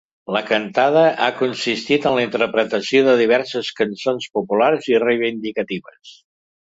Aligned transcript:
La 0.35 0.39
cantada 0.45 1.01
ha 1.25 1.27
consistit 1.41 2.07
en 2.11 2.17
la 2.19 2.23
interpretació 2.27 3.03
de 3.09 3.15
diverses 3.21 3.69
cançons 3.81 4.27
populars 4.39 4.93
i 4.95 5.01
reivindicatives. 5.05 6.17